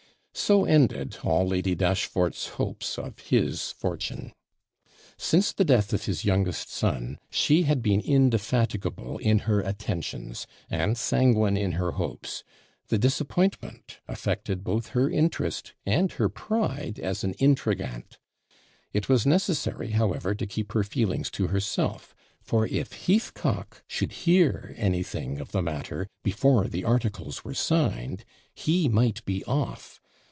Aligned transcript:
So 0.33 0.63
ended 0.63 1.17
all 1.23 1.45
Lady 1.45 1.75
Dashfort's 1.75 2.47
hopes 2.57 2.97
of 2.97 3.19
his 3.19 3.73
fortune. 3.73 4.31
Since 5.17 5.51
the 5.51 5.65
death 5.65 5.91
of 5.91 6.05
his 6.05 6.23
youngest 6.23 6.71
son, 6.71 7.19
she 7.29 7.63
had 7.63 7.81
been 7.81 7.99
indefatigable 7.99 9.17
in 9.17 9.39
her 9.39 9.59
attentions, 9.59 10.47
and 10.69 10.97
sanguine 10.97 11.57
in 11.57 11.73
her 11.73 11.91
hopes; 11.91 12.45
the 12.87 12.97
disappointment 12.97 13.99
affected 14.07 14.63
both 14.63 14.87
her 14.89 15.09
interest 15.09 15.73
and 15.85 16.13
her 16.13 16.29
pride, 16.29 16.97
as 16.97 17.25
an 17.25 17.33
INTRIGANTE. 17.37 18.17
It 18.93 19.09
was 19.09 19.25
necessary, 19.25 19.91
however, 19.91 20.33
to 20.33 20.47
keep 20.47 20.71
her 20.71 20.83
feelings 20.83 21.29
to 21.31 21.47
herself; 21.47 22.15
for 22.41 22.65
if 22.67 23.05
Heathcock 23.05 23.83
should 23.85 24.13
hear 24.13 24.73
anything 24.77 25.39
of 25.41 25.51
the 25.51 25.61
matter 25.61 26.07
before 26.23 26.67
the 26.69 26.85
articles 26.85 27.43
were 27.43 27.53
signed, 27.53 28.23
he 28.55 28.87
might 28.87 29.23
'be 29.25 29.43
off!' 29.43 29.99